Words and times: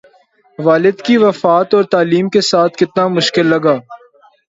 والد 0.59 1.01
کی 1.01 1.17
وفات 1.17 1.73
اور 1.73 1.83
تعلیم 1.91 2.29
کے 2.29 2.41
ساتھ 2.51 2.77
کتنا 2.77 3.07
مشکل 3.07 3.45
لگا 3.47 3.77